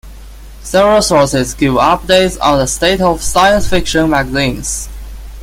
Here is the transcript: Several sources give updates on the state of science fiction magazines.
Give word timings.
Several 0.63 1.03
sources 1.03 1.53
give 1.53 1.75
updates 1.75 2.35
on 2.41 2.57
the 2.57 2.65
state 2.65 3.01
of 3.01 3.21
science 3.21 3.69
fiction 3.69 4.09
magazines. 4.09 4.89